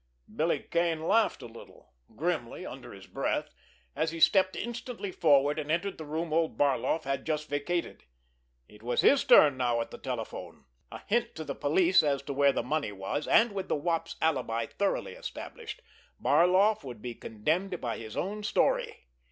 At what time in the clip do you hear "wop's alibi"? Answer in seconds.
13.75-14.65